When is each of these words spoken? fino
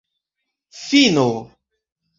fino 0.83 1.27